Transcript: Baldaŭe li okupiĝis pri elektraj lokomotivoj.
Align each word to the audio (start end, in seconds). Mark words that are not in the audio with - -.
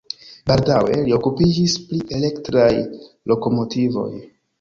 Baldaŭe 0.51 0.95
li 1.01 1.11
okupiĝis 1.17 1.75
pri 1.89 1.99
elektraj 2.19 2.71
lokomotivoj. 3.33 4.09